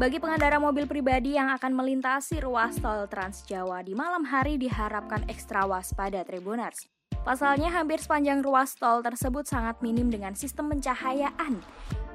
[0.00, 5.28] Bagi pengendara mobil pribadi yang akan melintasi ruas tol Trans Jawa di malam hari diharapkan
[5.28, 6.88] ekstra waspada Tribuners.
[7.20, 11.60] Pasalnya hampir sepanjang ruas tol tersebut sangat minim dengan sistem pencahayaan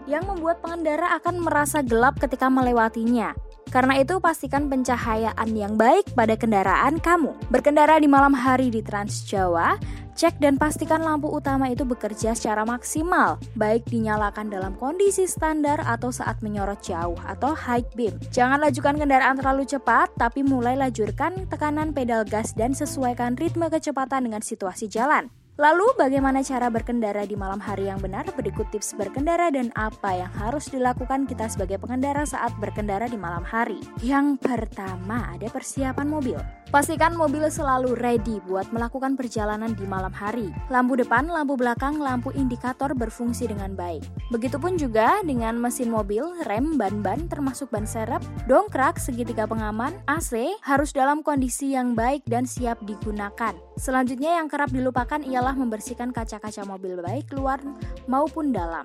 [0.10, 3.38] yang membuat pengendara akan merasa gelap ketika melewatinya.
[3.76, 7.36] Karena itu pastikan pencahayaan yang baik pada kendaraan kamu.
[7.52, 9.76] Berkendara di malam hari di Trans Jawa,
[10.16, 16.08] Cek dan pastikan lampu utama itu bekerja secara maksimal, baik dinyalakan dalam kondisi standar atau
[16.08, 18.16] saat menyorot jauh atau high beam.
[18.32, 24.32] Jangan lajukan kendaraan terlalu cepat, tapi mulai lajurkan tekanan pedal gas dan sesuaikan ritme kecepatan
[24.32, 25.28] dengan situasi jalan.
[25.56, 28.28] Lalu bagaimana cara berkendara di malam hari yang benar?
[28.36, 33.40] Berikut tips berkendara dan apa yang harus dilakukan kita sebagai pengendara saat berkendara di malam
[33.40, 33.80] hari.
[34.04, 36.36] Yang pertama ada persiapan mobil.
[36.76, 40.52] Pastikan mobil selalu ready buat melakukan perjalanan di malam hari.
[40.68, 44.04] Lampu depan, lampu belakang, lampu indikator berfungsi dengan baik.
[44.28, 48.20] Begitupun juga dengan mesin mobil, rem, ban-ban termasuk ban serep,
[48.52, 50.36] dongkrak, segitiga pengaman, AC
[50.68, 53.56] harus dalam kondisi yang baik dan siap digunakan.
[53.80, 57.64] Selanjutnya yang kerap dilupakan ialah membersihkan kaca-kaca mobil baik luar
[58.12, 58.84] maupun dalam.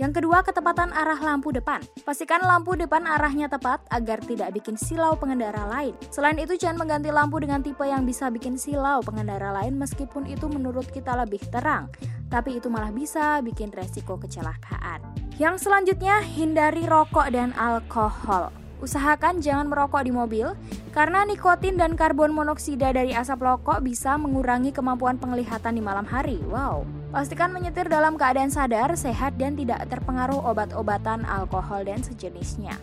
[0.00, 1.84] Yang kedua, ketepatan arah lampu depan.
[2.08, 5.92] Pastikan lampu depan arahnya tepat agar tidak bikin silau pengendara lain.
[6.08, 10.48] Selain itu, jangan mengganti lampu dengan tipe yang bisa bikin silau pengendara lain meskipun itu
[10.48, 11.92] menurut kita lebih terang,
[12.32, 15.04] tapi itu malah bisa bikin resiko kecelakaan.
[15.36, 18.59] Yang selanjutnya, hindari rokok dan alkohol.
[18.80, 20.56] Usahakan jangan merokok di mobil
[20.96, 26.40] karena nikotin dan karbon monoksida dari asap rokok bisa mengurangi kemampuan penglihatan di malam hari.
[26.48, 26.88] Wow.
[27.12, 32.78] Pastikan menyetir dalam keadaan sadar, sehat, dan tidak terpengaruh obat-obatan, alkohol, dan sejenisnya.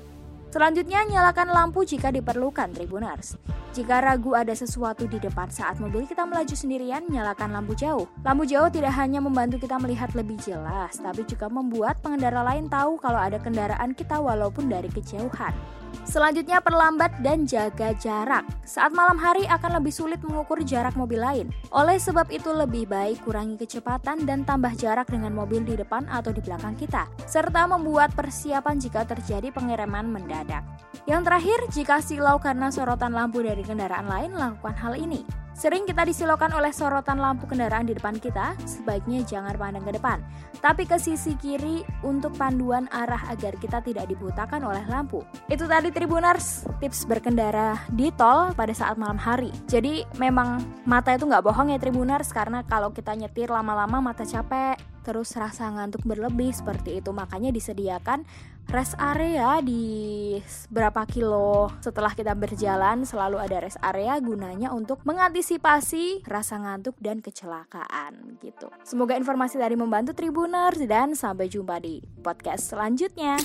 [0.51, 3.39] Selanjutnya, nyalakan lampu jika diperlukan, Tribuners.
[3.75, 8.09] Jika ragu ada sesuatu di depan saat mobil kita melaju sendirian, nyalakan lampu jauh.
[8.25, 12.97] Lampu jauh tidak hanya membantu kita melihat lebih jelas, tapi juga membuat pengendara lain tahu
[12.97, 15.53] kalau ada kendaraan kita walaupun dari kejauhan.
[16.05, 18.45] Selanjutnya perlambat dan jaga jarak.
[18.67, 21.47] Saat malam hari akan lebih sulit mengukur jarak mobil lain.
[21.73, 26.29] Oleh sebab itu lebih baik kurangi kecepatan dan tambah jarak dengan mobil di depan atau
[26.29, 30.61] di belakang kita, serta membuat persiapan jika terjadi pengereman mendadak.
[31.07, 35.46] Yang terakhir, jika silau karena sorotan lampu dari kendaraan lain, lakukan hal ini.
[35.57, 40.21] Sering kita disilokan oleh sorotan lampu kendaraan di depan kita, sebaiknya jangan pandang ke depan,
[40.61, 45.25] tapi ke sisi kiri untuk panduan arah agar kita tidak dibutakan oleh lampu.
[45.49, 49.49] Itu tadi Tribuners, tips berkendara di tol pada saat malam hari.
[49.65, 54.77] Jadi memang mata itu nggak bohong ya Tribuners, karena kalau kita nyetir lama-lama mata capek,
[55.07, 58.27] terus rasa ngantuk berlebih seperti itu makanya disediakan
[58.67, 60.35] rest area di
[60.67, 67.23] berapa kilo setelah kita berjalan selalu ada rest area gunanya untuk mengantisipasi rasa ngantuk dan
[67.23, 68.67] kecelakaan gitu.
[68.83, 73.39] Semoga informasi dari membantu Tribuners dan sampai jumpa di podcast selanjutnya.